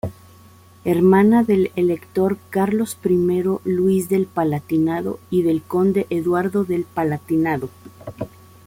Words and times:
Hermana 0.83 1.43
del 1.43 1.69
elector 1.75 2.39
Carlos 2.49 2.97
I 3.05 3.43
Luis 3.65 4.09
del 4.09 4.25
Palatinado 4.25 5.19
y 5.29 5.43
del 5.43 5.61
conde 5.61 6.07
Eduardo 6.09 6.63
del 6.63 6.85
Palatinado. 6.85 7.69